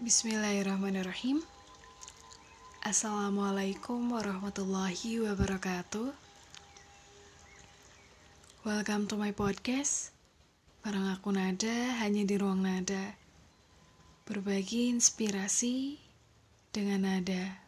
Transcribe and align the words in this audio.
Bismillahirrahmanirrahim. 0.00 1.44
Assalamualaikum 2.80 4.00
warahmatullahi 4.08 5.20
wabarakatuh. 5.20 6.16
Welcome 8.64 9.12
to 9.12 9.20
my 9.20 9.36
podcast. 9.36 10.16
Barang 10.80 11.04
aku 11.12 11.36
Nada 11.36 12.00
hanya 12.00 12.24
di 12.24 12.32
ruang 12.40 12.64
nada. 12.64 13.12
Berbagi 14.24 14.88
inspirasi 14.88 16.00
dengan 16.72 17.04
nada 17.04 17.60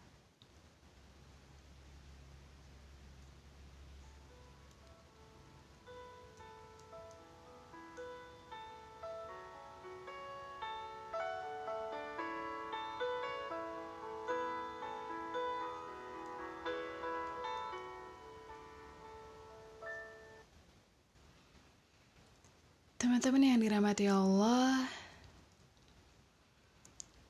Teman-teman 23.23 23.55
yang 23.55 23.63
dirahmati 23.63 24.11
Allah, 24.11 24.83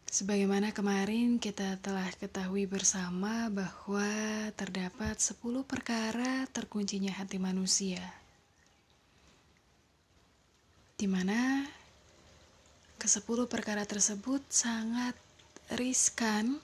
sebagaimana 0.08 0.72
kemarin 0.72 1.36
kita 1.36 1.76
telah 1.84 2.08
ketahui 2.16 2.64
bersama 2.64 3.52
bahwa 3.52 4.08
terdapat 4.56 5.20
10 5.20 5.36
perkara 5.68 6.48
terkuncinya 6.48 7.12
hati 7.12 7.36
manusia. 7.36 8.00
Di 10.96 11.04
mana 11.04 11.68
ke-10 12.96 13.44
perkara 13.52 13.84
tersebut 13.84 14.40
sangat 14.48 15.12
riskan 15.76 16.56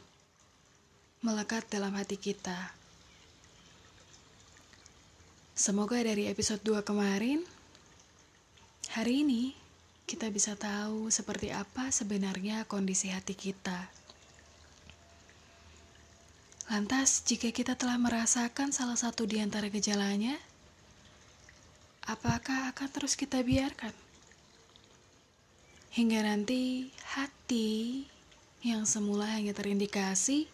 melekat 1.21 1.69
dalam 1.69 1.93
hati 2.01 2.17
kita. 2.17 2.73
Semoga 5.53 6.01
dari 6.01 6.33
episode 6.33 6.65
2 6.65 6.81
kemarin 6.81 7.58
Hari 8.99 9.23
ini 9.23 9.55
kita 10.11 10.27
bisa 10.27 10.59
tahu 10.59 11.07
seperti 11.07 11.55
apa 11.55 11.87
sebenarnya 11.95 12.67
kondisi 12.67 13.15
hati 13.15 13.31
kita. 13.31 13.87
Lantas, 16.67 17.23
jika 17.23 17.55
kita 17.55 17.79
telah 17.79 17.95
merasakan 17.95 18.75
salah 18.75 18.99
satu 18.99 19.23
di 19.23 19.39
antara 19.39 19.71
gejalanya, 19.71 20.35
apakah 22.11 22.75
akan 22.75 22.89
terus 22.91 23.15
kita 23.15 23.39
biarkan? 23.39 23.95
Hingga 25.95 26.27
nanti 26.27 26.91
hati 27.15 28.03
yang 28.67 28.83
semula 28.83 29.31
hanya 29.31 29.55
terindikasi 29.55 30.51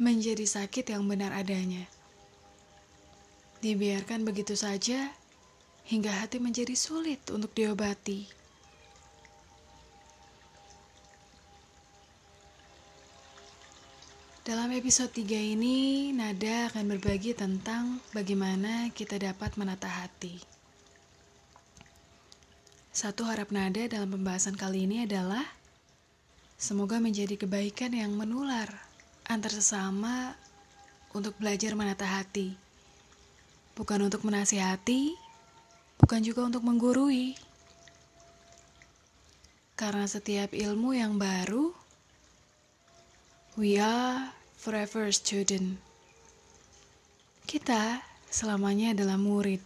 menjadi 0.00 0.48
sakit 0.48 0.96
yang 0.96 1.04
benar 1.04 1.36
adanya. 1.36 1.84
Dibiarkan 3.60 4.24
begitu 4.24 4.56
saja 4.56 5.19
hingga 5.90 6.22
hati 6.22 6.38
menjadi 6.38 6.78
sulit 6.78 7.18
untuk 7.34 7.50
diobati. 7.50 8.22
Dalam 14.46 14.70
episode 14.70 15.10
3 15.10 15.54
ini, 15.58 16.10
Nada 16.14 16.70
akan 16.70 16.94
berbagi 16.94 17.34
tentang 17.34 17.98
bagaimana 18.14 18.88
kita 18.94 19.18
dapat 19.18 19.58
menata 19.58 19.90
hati. 19.90 20.38
Satu 22.94 23.26
harap 23.26 23.50
Nada 23.50 23.86
dalam 23.90 24.10
pembahasan 24.14 24.54
kali 24.54 24.86
ini 24.86 25.06
adalah 25.06 25.42
semoga 26.54 27.02
menjadi 27.02 27.34
kebaikan 27.34 27.94
yang 27.94 28.14
menular 28.14 28.66
antar 29.26 29.54
sesama 29.54 30.34
untuk 31.14 31.34
belajar 31.38 31.74
menata 31.74 32.06
hati. 32.06 32.54
Bukan 33.78 34.02
untuk 34.10 34.26
menasihati, 34.26 35.29
bukan 36.00 36.20
juga 36.24 36.42
untuk 36.48 36.64
menggurui. 36.64 37.36
Karena 39.76 40.04
setiap 40.04 40.52
ilmu 40.52 40.92
yang 40.92 41.16
baru, 41.16 41.72
we 43.56 43.80
are 43.80 44.32
forever 44.60 45.08
student. 45.08 45.80
Kita 47.48 48.04
selamanya 48.28 48.92
adalah 48.92 49.16
murid. 49.16 49.64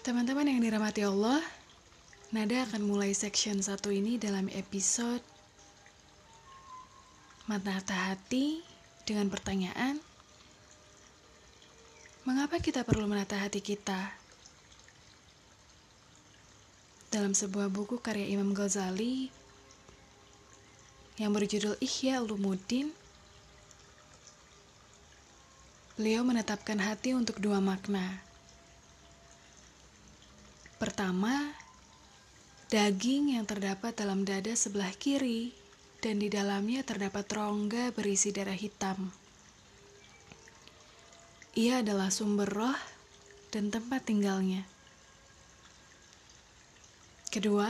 Teman-teman 0.00 0.48
yang 0.48 0.64
dirahmati 0.64 1.04
Allah, 1.04 1.44
Nada 2.28 2.60
akan 2.68 2.84
mulai 2.84 3.16
section 3.16 3.64
satu 3.64 3.88
ini 3.88 4.20
dalam 4.20 4.52
episode 4.52 5.24
Mata 7.48 7.80
Hati 7.80 8.60
dengan 9.08 9.32
pertanyaan 9.32 9.96
Mengapa 12.28 12.60
kita 12.60 12.84
perlu 12.84 13.08
menata 13.08 13.40
hati 13.40 13.64
kita? 13.64 14.12
Dalam 17.08 17.32
sebuah 17.32 17.72
buku 17.72 18.04
karya 18.04 18.28
Imam 18.28 18.52
Ghazali 18.52 19.32
yang 21.16 21.32
berjudul 21.32 21.80
Ihya 21.80 22.20
Ulumuddin, 22.20 22.92
beliau 25.96 26.20
menetapkan 26.20 26.76
hati 26.76 27.16
untuk 27.16 27.40
dua 27.40 27.64
makna. 27.64 28.20
Pertama, 30.76 31.32
daging 32.68 33.40
yang 33.40 33.48
terdapat 33.48 33.96
dalam 33.96 34.28
dada 34.28 34.52
sebelah 34.52 34.92
kiri 35.00 35.56
dan 36.04 36.20
di 36.20 36.28
dalamnya 36.28 36.84
terdapat 36.84 37.24
rongga 37.24 37.88
berisi 37.96 38.36
darah 38.36 38.52
hitam. 38.52 39.27
Ia 41.58 41.82
adalah 41.82 42.06
sumber 42.14 42.46
roh 42.46 42.78
dan 43.50 43.66
tempat 43.66 44.06
tinggalnya. 44.06 44.62
Kedua, 47.34 47.66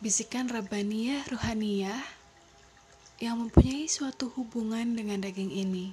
bisikan 0.00 0.48
Rabbaniyah 0.48 1.28
Ruhaniyah 1.28 2.00
yang 3.20 3.36
mempunyai 3.36 3.84
suatu 3.84 4.32
hubungan 4.32 4.96
dengan 4.96 5.28
daging 5.28 5.52
ini. 5.52 5.92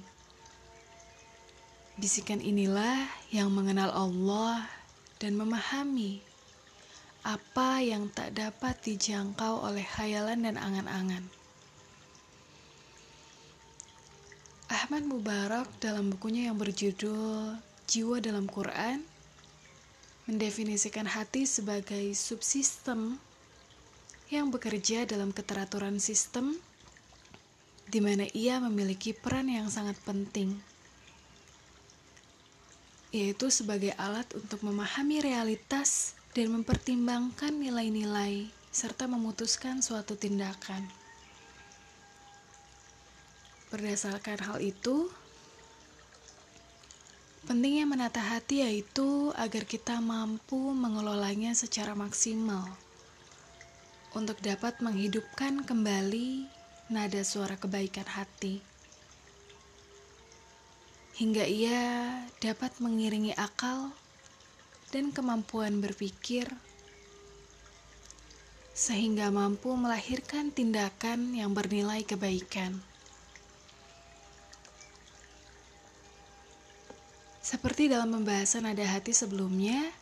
Bisikan 2.00 2.40
inilah 2.40 3.04
yang 3.28 3.52
mengenal 3.52 3.92
Allah 3.92 4.64
dan 5.20 5.36
memahami 5.36 6.24
apa 7.20 7.84
yang 7.84 8.08
tak 8.08 8.32
dapat 8.32 8.80
dijangkau 8.80 9.60
oleh 9.60 9.84
khayalan 9.84 10.40
dan 10.40 10.56
angan-angan. 10.56 11.41
Ahmad 14.72 15.04
Mubarak 15.04 15.68
dalam 15.84 16.08
bukunya 16.08 16.48
yang 16.48 16.56
berjudul 16.56 17.60
Jiwa 17.84 18.24
dalam 18.24 18.48
Quran 18.48 19.04
mendefinisikan 20.24 21.04
hati 21.04 21.44
sebagai 21.44 22.16
subsistem 22.16 23.20
yang 24.32 24.48
bekerja 24.48 25.04
dalam 25.04 25.28
keteraturan 25.28 26.00
sistem 26.00 26.56
di 27.84 28.00
mana 28.00 28.24
ia 28.32 28.64
memiliki 28.64 29.12
peran 29.12 29.52
yang 29.52 29.68
sangat 29.68 30.00
penting 30.08 30.56
yaitu 33.12 33.52
sebagai 33.52 33.92
alat 34.00 34.24
untuk 34.32 34.64
memahami 34.64 35.20
realitas 35.20 36.16
dan 36.32 36.48
mempertimbangkan 36.48 37.52
nilai-nilai 37.60 38.48
serta 38.72 39.04
memutuskan 39.04 39.84
suatu 39.84 40.16
tindakan. 40.16 41.01
Berdasarkan 43.72 44.38
hal 44.44 44.58
itu, 44.60 45.08
pentingnya 47.48 47.88
menata 47.88 48.20
hati 48.20 48.60
yaitu 48.60 49.32
agar 49.34 49.64
kita 49.64 49.98
mampu 49.98 50.76
mengelolanya 50.76 51.56
secara 51.56 51.96
maksimal 51.96 52.68
untuk 54.12 54.36
dapat 54.44 54.78
menghidupkan 54.84 55.64
kembali 55.64 56.44
nada 56.92 57.24
suara 57.24 57.56
kebaikan 57.56 58.04
hati 58.04 58.60
hingga 61.16 61.44
ia 61.48 62.18
dapat 62.44 62.76
mengiringi 62.76 63.32
akal 63.36 63.92
dan 64.92 65.12
kemampuan 65.12 65.80
berpikir 65.80 66.48
sehingga 68.72 69.28
mampu 69.28 69.72
melahirkan 69.76 70.48
tindakan 70.48 71.36
yang 71.36 71.52
bernilai 71.52 72.00
kebaikan. 72.02 72.80
Seperti 77.52 77.92
dalam 77.92 78.08
pembahasan 78.08 78.64
nada 78.64 78.80
hati 78.80 79.12
sebelumnya, 79.12 79.92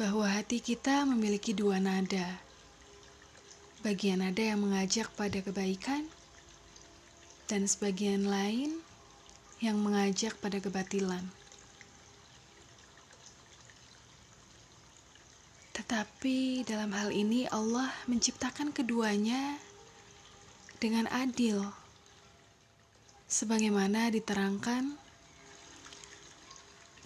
bahwa 0.00 0.24
hati 0.24 0.56
kita 0.56 1.04
memiliki 1.04 1.52
dua 1.52 1.76
nada. 1.76 2.40
Bagian 3.84 4.24
nada 4.24 4.40
yang 4.40 4.64
mengajak 4.64 5.12
pada 5.20 5.44
kebaikan, 5.44 6.08
dan 7.44 7.68
sebagian 7.68 8.24
lain 8.24 8.80
yang 9.60 9.76
mengajak 9.84 10.32
pada 10.40 10.56
kebatilan. 10.64 11.28
Tetapi 15.76 16.64
dalam 16.64 16.96
hal 16.96 17.12
ini 17.12 17.44
Allah 17.52 17.92
menciptakan 18.08 18.72
keduanya 18.72 19.60
dengan 20.80 21.04
adil. 21.12 21.68
Sebagaimana 23.28 24.08
diterangkan 24.08 25.09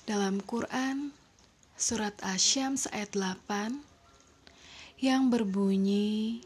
dalam 0.04 0.44
Quran 0.44 1.16
surat 1.80 2.12
Asyams 2.20 2.84
ayat 2.92 3.16
8 3.16 3.80
yang 5.00 5.32
berbunyi 5.32 6.44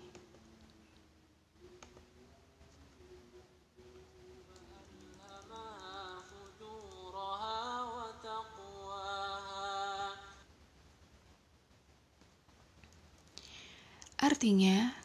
Artinya, 14.18 14.98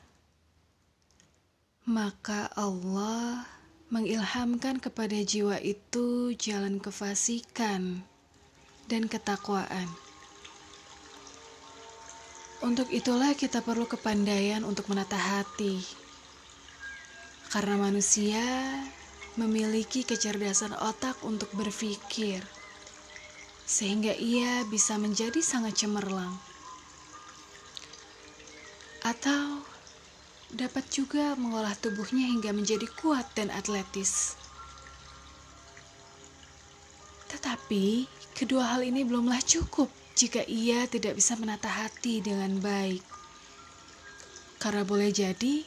maka 1.85 2.49
Allah 2.57 3.45
mengilhamkan 3.93 4.81
kepada 4.81 5.21
jiwa 5.21 5.61
itu 5.61 6.33
jalan 6.33 6.81
kefasikan 6.81 8.01
dan 8.87 9.07
ketakwaan. 9.07 9.87
Untuk 12.63 12.87
itulah 12.95 13.35
kita 13.35 13.59
perlu 13.59 13.83
kepandaian 13.83 14.63
untuk 14.63 14.87
menata 14.87 15.19
hati. 15.19 15.83
Karena 17.51 17.75
manusia 17.75 18.41
memiliki 19.35 20.07
kecerdasan 20.07 20.73
otak 20.79 21.19
untuk 21.27 21.51
berpikir, 21.53 22.39
sehingga 23.67 24.15
ia 24.15 24.63
bisa 24.71 24.95
menjadi 24.95 25.43
sangat 25.43 25.83
cemerlang 25.83 26.33
atau 29.03 29.59
dapat 30.47 30.87
juga 30.87 31.35
mengolah 31.35 31.75
tubuhnya 31.75 32.23
hingga 32.23 32.55
menjadi 32.55 32.87
kuat 33.03 33.27
dan 33.35 33.51
atletis. 33.51 34.39
Tetapi 37.27 38.07
kedua 38.33 38.75
hal 38.75 38.81
ini 38.85 39.05
belumlah 39.05 39.39
cukup 39.45 39.89
jika 40.13 40.45
ia 40.45 40.85
tidak 40.89 41.17
bisa 41.17 41.33
menata 41.37 41.69
hati 41.69 42.21
dengan 42.21 42.57
baik. 42.61 43.01
Karena 44.61 44.85
boleh 44.85 45.09
jadi 45.09 45.65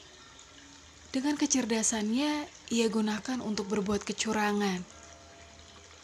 dengan 1.10 1.34
kecerdasannya 1.34 2.46
ia 2.70 2.86
gunakan 2.92 3.40
untuk 3.42 3.70
berbuat 3.70 4.02
kecurangan 4.04 4.82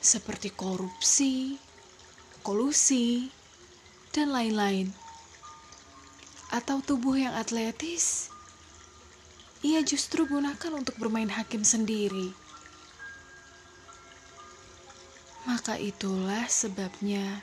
seperti 0.03 0.51
korupsi, 0.51 1.61
kolusi, 2.43 3.31
dan 4.11 4.35
lain-lain 4.35 4.91
atau 6.53 6.85
tubuh 6.85 7.17
yang 7.17 7.33
atletis, 7.33 8.29
ia 9.65 9.81
justru 9.81 10.29
gunakan 10.29 10.77
untuk 10.77 11.01
bermain 11.01 11.33
hakim 11.33 11.65
sendiri. 11.65 12.37
Maka 15.43 15.75
itulah 15.75 16.47
sebabnya 16.47 17.43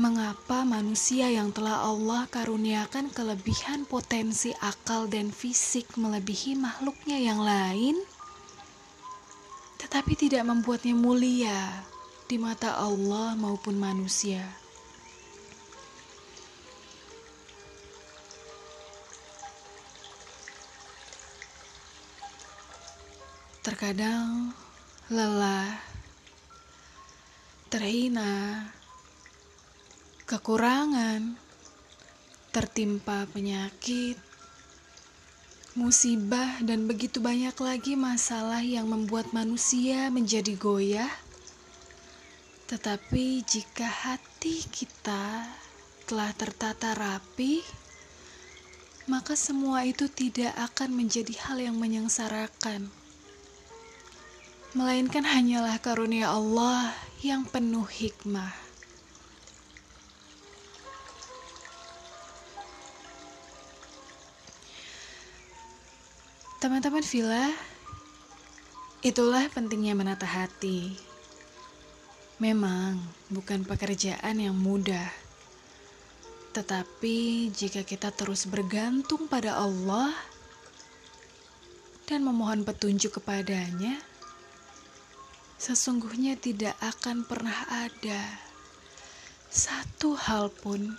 mengapa 0.00 0.64
manusia 0.64 1.28
yang 1.28 1.52
telah 1.52 1.84
Allah 1.84 2.24
karuniakan 2.32 3.12
kelebihan 3.12 3.84
potensi 3.84 4.54
akal 4.62 5.04
dan 5.10 5.28
fisik 5.28 5.92
melebihi 6.00 6.56
makhluknya 6.56 7.20
yang 7.20 7.44
lain, 7.44 8.00
tetapi 9.76 10.16
tidak 10.16 10.48
membuatnya 10.48 10.96
mulia 10.96 11.84
di 12.30 12.40
mata 12.40 12.78
Allah 12.78 13.36
maupun 13.36 13.76
manusia. 13.76 14.40
Terkadang 23.60 24.56
lelah, 25.12 25.89
terhina, 27.70 28.66
kekurangan, 30.26 31.38
tertimpa 32.50 33.30
penyakit, 33.30 34.18
musibah, 35.78 36.58
dan 36.66 36.90
begitu 36.90 37.22
banyak 37.22 37.54
lagi 37.62 37.94
masalah 37.94 38.58
yang 38.58 38.90
membuat 38.90 39.30
manusia 39.30 40.10
menjadi 40.10 40.58
goyah. 40.58 41.14
Tetapi 42.66 43.46
jika 43.46 43.86
hati 43.86 44.66
kita 44.66 45.46
telah 46.10 46.34
tertata 46.34 46.90
rapi, 46.98 47.62
maka 49.06 49.38
semua 49.38 49.86
itu 49.86 50.10
tidak 50.10 50.58
akan 50.58 50.90
menjadi 51.06 51.38
hal 51.46 51.62
yang 51.62 51.78
menyengsarakan. 51.78 52.90
Melainkan 54.74 55.22
hanyalah 55.22 55.78
karunia 55.78 56.34
Allah 56.34 57.09
yang 57.20 57.44
penuh 57.44 57.84
hikmah. 57.84 58.48
Teman-teman 66.60 67.04
villa, 67.04 67.52
itulah 69.04 69.48
pentingnya 69.52 69.92
menata 69.92 70.24
hati. 70.24 70.96
Memang 72.40 72.96
bukan 73.28 73.68
pekerjaan 73.68 74.40
yang 74.40 74.56
mudah, 74.56 75.12
tetapi 76.56 77.48
jika 77.52 77.84
kita 77.84 78.12
terus 78.16 78.48
bergantung 78.48 79.28
pada 79.28 79.60
Allah 79.60 80.12
dan 82.08 82.24
memohon 82.24 82.64
petunjuk 82.64 83.20
kepadanya, 83.20 84.00
sesungguhnya 85.60 86.40
tidak 86.40 86.72
akan 86.80 87.28
pernah 87.28 87.68
ada 87.68 88.48
satu 89.52 90.16
hal 90.16 90.48
pun 90.48 90.96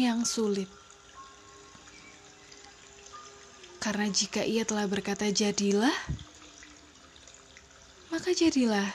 yang 0.00 0.24
sulit. 0.24 0.70
Karena 3.78 4.08
jika 4.08 4.40
ia 4.42 4.64
telah 4.64 4.88
berkata 4.88 5.28
jadilah, 5.28 5.92
maka 8.08 8.32
jadilah. 8.32 8.88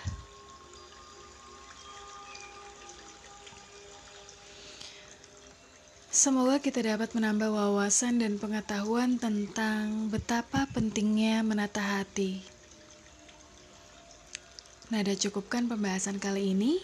Semoga 6.14 6.58
kita 6.58 6.80
dapat 6.80 7.12
menambah 7.14 7.52
wawasan 7.52 8.24
dan 8.24 8.40
pengetahuan 8.40 9.20
tentang 9.20 10.08
betapa 10.08 10.70
pentingnya 10.72 11.44
menata 11.44 11.84
hati. 11.84 12.53
Nada 14.94 15.18
cukupkan 15.18 15.66
pembahasan 15.66 16.22
kali 16.22 16.54
ini. 16.54 16.78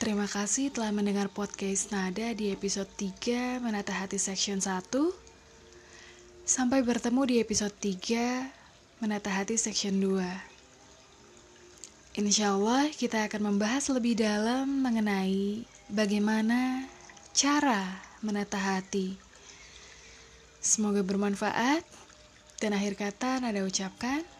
Terima 0.00 0.24
kasih 0.24 0.72
telah 0.72 0.96
mendengar 0.96 1.28
podcast 1.28 1.92
Nada 1.92 2.32
di 2.32 2.48
episode 2.48 2.88
3 2.96 3.60
Menata 3.60 3.92
Hati 3.92 4.16
Section 4.16 4.64
1. 4.64 4.80
Sampai 6.48 6.80
bertemu 6.80 7.20
di 7.28 7.44
episode 7.44 7.76
3 7.76 8.48
Menata 9.04 9.28
Hati 9.28 9.60
Section 9.60 10.00
2. 10.00 12.16
Insya 12.16 12.56
Allah 12.56 12.88
kita 12.96 13.28
akan 13.28 13.52
membahas 13.52 13.92
lebih 13.92 14.24
dalam 14.24 14.80
mengenai 14.80 15.68
bagaimana 15.92 16.88
cara 17.36 18.00
menata 18.24 18.56
hati. 18.56 19.20
Semoga 20.64 21.04
bermanfaat. 21.04 21.84
Dan 22.56 22.72
akhir 22.72 22.96
kata 22.96 23.44
Nada 23.44 23.60
ucapkan 23.68 24.39